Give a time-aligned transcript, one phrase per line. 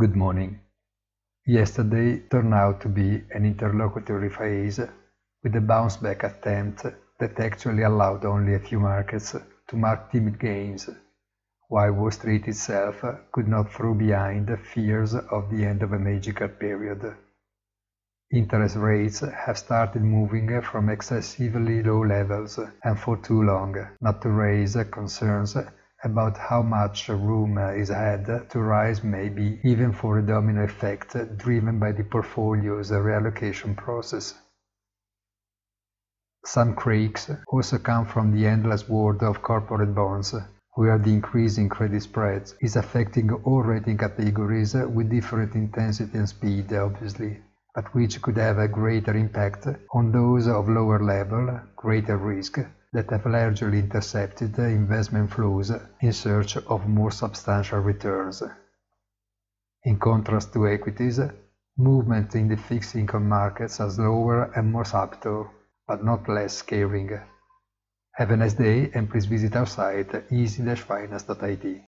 [0.00, 0.60] Good morning.
[1.44, 4.78] Yesterday turned out to be an interlocutory phase
[5.42, 6.86] with a bounce back attempt
[7.18, 9.34] that actually allowed only a few markets
[9.66, 10.88] to mark timid gains,
[11.66, 15.98] while Wall Street itself could not throw behind the fears of the end of a
[15.98, 17.16] magical period.
[18.30, 24.28] Interest rates have started moving from excessively low levels and for too long, not to
[24.28, 25.56] raise concerns
[26.04, 31.16] about how much room uh, is had to rise maybe even for a domino effect
[31.36, 34.34] driven by the portfolio's reallocation process.
[36.44, 40.34] Some cracks also come from the endless world of corporate bonds,
[40.74, 46.28] where the increase in credit spreads is affecting all rating categories with different intensity and
[46.28, 47.42] speed, obviously,
[47.74, 52.60] but which could have a greater impact on those of lower level, greater risk,
[52.92, 58.42] that have largely intercepted the investment flows in search of more substantial returns.
[59.84, 61.20] In contrast to equities,
[61.76, 65.50] movement in the fixed income markets are slower and more subtle,
[65.86, 67.10] but not less scaring.
[68.12, 71.82] Have a nice day and please visit our site easy-finance.it.